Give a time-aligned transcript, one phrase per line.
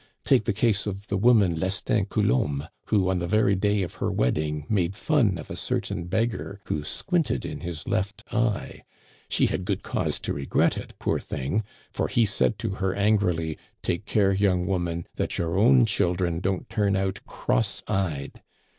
[0.25, 4.11] Take the case of the woman, Lestin Coulombe, who, on the very day of her
[4.11, 8.81] wedding, made fun of a certain beggar who squinted in his left eye.
[9.29, 14.05] She had good cause to regret it, poor thing; for he said to her angrily:Take
[14.05, 16.23] care, young woman, that your own chil Digitized by LjOOQIC A SUPPER.
[16.23, 18.41] 93 dren don't turn out cross eyed."